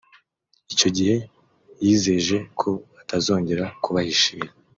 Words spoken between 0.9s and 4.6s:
gihe yizeje ko atazongera kubahishira